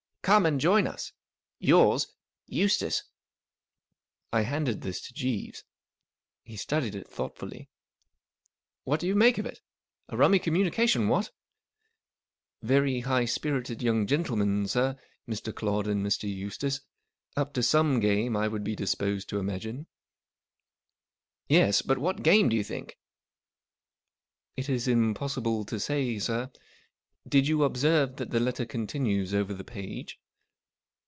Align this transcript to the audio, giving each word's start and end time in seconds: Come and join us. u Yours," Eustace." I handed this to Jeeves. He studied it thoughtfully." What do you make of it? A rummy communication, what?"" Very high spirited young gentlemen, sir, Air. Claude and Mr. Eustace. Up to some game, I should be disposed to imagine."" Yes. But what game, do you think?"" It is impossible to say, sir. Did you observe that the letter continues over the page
Come 0.23 0.45
and 0.45 0.61
join 0.61 0.85
us. 0.85 1.13
u 1.57 1.69
Yours," 1.79 2.13
Eustace." 2.61 3.03
I 4.31 4.41
handed 4.43 4.81
this 4.81 5.01
to 5.07 5.15
Jeeves. 5.15 5.63
He 6.43 6.57
studied 6.57 6.93
it 6.93 7.07
thoughtfully." 7.09 7.69
What 8.83 8.99
do 8.99 9.07
you 9.07 9.15
make 9.15 9.39
of 9.39 9.47
it? 9.47 9.61
A 10.09 10.15
rummy 10.15 10.37
communication, 10.37 11.07
what?"" 11.07 11.31
Very 12.61 12.99
high 12.99 13.25
spirited 13.25 13.81
young 13.81 14.05
gentlemen, 14.05 14.67
sir, 14.67 14.95
Air. 15.27 15.53
Claude 15.53 15.87
and 15.87 16.05
Mr. 16.05 16.31
Eustace. 16.31 16.81
Up 17.35 17.51
to 17.53 17.63
some 17.63 17.99
game, 17.99 18.37
I 18.37 18.47
should 18.47 18.63
be 18.63 18.75
disposed 18.75 19.27
to 19.29 19.39
imagine."" 19.39 19.87
Yes. 21.49 21.81
But 21.81 21.97
what 21.97 22.21
game, 22.23 22.47
do 22.47 22.55
you 22.55 22.63
think?"" 22.63 22.99
It 24.55 24.69
is 24.69 24.87
impossible 24.87 25.65
to 25.65 25.79
say, 25.79 26.19
sir. 26.19 26.51
Did 27.27 27.47
you 27.47 27.63
observe 27.63 28.15
that 28.15 28.31
the 28.31 28.39
letter 28.39 28.65
continues 28.65 29.31
over 29.31 29.53
the 29.53 29.63
page 29.63 30.19